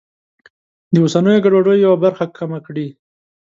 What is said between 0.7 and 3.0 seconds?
د اوسنیو ګډوډیو یوه برخه کمه کړي.